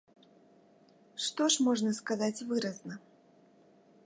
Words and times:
Што 1.27 1.43
ж 1.57 1.67
можна 1.67 1.91
сказаць 2.01 2.45
выразна? 2.53 2.93